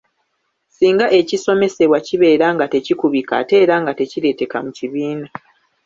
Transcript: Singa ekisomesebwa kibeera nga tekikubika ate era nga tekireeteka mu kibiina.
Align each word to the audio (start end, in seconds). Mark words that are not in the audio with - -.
Singa 0.75 1.07
ekisomesebwa 1.19 1.97
kibeera 2.07 2.47
nga 2.55 2.65
tekikubika 2.73 3.33
ate 3.41 3.55
era 3.63 3.75
nga 3.81 3.91
tekireeteka 3.99 4.57
mu 4.65 4.71
kibiina. 4.77 5.27